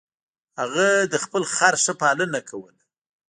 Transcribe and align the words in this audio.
هغه 0.59 0.87
د 1.11 1.13
خپل 1.23 1.43
خر 1.53 1.73
ښه 1.83 1.93
پالنه 2.01 2.39
کوله. 2.49 2.81